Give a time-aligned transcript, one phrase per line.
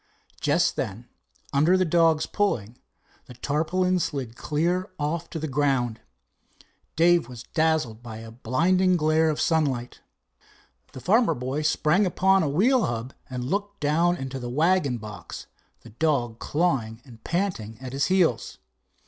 [0.39, 1.07] Just then,
[1.53, 2.79] under the dog's pulling,
[3.27, 6.01] the tarpaulin slid clear off to the ground.
[6.95, 10.01] Dave was dazzled by a blinding glare of sunlight.
[10.93, 15.45] The farmer boy sprang upon a wheel hub and looked down into the wagon box,
[15.81, 18.57] the dog clawing and panting at his heels.